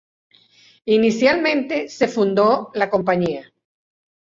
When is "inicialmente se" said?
0.87-2.07